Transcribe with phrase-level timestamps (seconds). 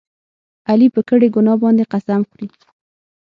[0.69, 2.47] علي په کړې ګناه باندې قسم خوري.